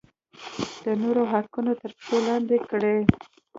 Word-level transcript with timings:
د 0.83 0.85
نورو 1.01 1.23
حقوق 1.31 1.65
تر 1.81 1.91
پښو 1.97 2.17
لاندې 2.27 2.57
کړي. 2.69 2.97